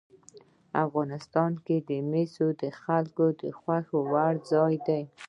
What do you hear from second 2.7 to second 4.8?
خلکو د خوښې وړ ځای